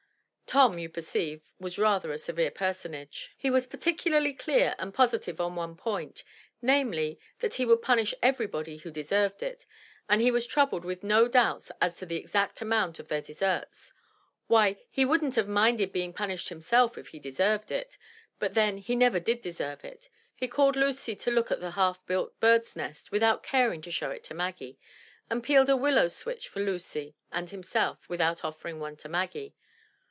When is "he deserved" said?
17.07-17.71